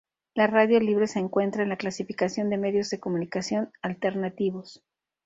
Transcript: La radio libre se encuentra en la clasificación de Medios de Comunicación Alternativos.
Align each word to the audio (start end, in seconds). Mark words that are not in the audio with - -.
La 0.33 0.47
radio 0.47 0.79
libre 0.79 1.05
se 1.05 1.19
encuentra 1.19 1.61
en 1.61 1.69
la 1.69 1.75
clasificación 1.75 2.49
de 2.49 2.57
Medios 2.57 2.89
de 2.89 2.99
Comunicación 2.99 3.71
Alternativos. 3.83 4.81